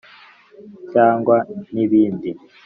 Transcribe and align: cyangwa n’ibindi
cyangwa 0.91 1.37
n’ibindi 1.73 2.29